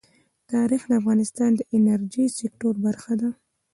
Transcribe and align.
تاریخ 0.51 0.81
د 0.87 0.91
افغانستان 1.01 1.51
د 1.55 1.61
انرژۍ 1.75 2.25
سکتور 2.39 2.73
برخه 2.85 3.13
ده. 3.21 3.29